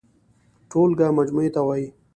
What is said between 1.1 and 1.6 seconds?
مجموعې